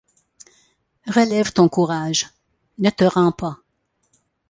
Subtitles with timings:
[1.05, 2.31] Relève ton courage,
[2.79, 3.59] ne te rends pas.